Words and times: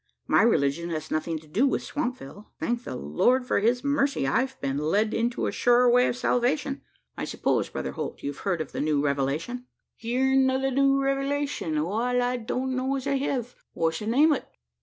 My 0.25 0.41
religion 0.41 0.89
has 0.89 1.11
nothing 1.11 1.37
to 1.37 1.47
do 1.47 1.67
with 1.67 1.83
Swampville. 1.83 2.47
Thank 2.59 2.85
the 2.85 2.95
Lord 2.95 3.45
for 3.45 3.59
his 3.59 3.83
mercy, 3.83 4.25
I've 4.25 4.59
been 4.59 4.79
led 4.79 5.13
into 5.13 5.45
a 5.45 5.51
surer 5.51 5.87
way 5.91 6.07
of 6.07 6.17
salvation. 6.17 6.81
I 7.15 7.23
suppose, 7.25 7.69
Brother 7.69 7.91
Holt, 7.91 8.23
you've 8.23 8.39
heard 8.39 8.61
of 8.61 8.71
the 8.71 8.81
new 8.81 8.99
Revelation?" 9.05 9.67
"Heern 10.01 10.49
o' 10.49 10.59
the 10.59 10.71
new 10.71 10.97
rev'lation. 10.99 11.85
Wal, 11.85 12.19
I 12.19 12.37
don't 12.37 12.75
know 12.75 12.95
as 12.95 13.05
I 13.05 13.17
hev. 13.17 13.53
What's 13.73 13.99
the 13.99 14.07
name 14.07 14.33
o't?" 14.33 14.45